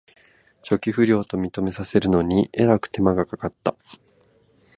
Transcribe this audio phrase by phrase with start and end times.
[0.63, 3.75] 初期不良と認めさせるのにえらく手間がかかった